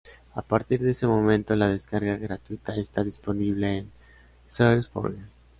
[0.33, 3.91] A partir de ese momento, la descarga gratuita está disponible en
[4.47, 5.21] SourceForge.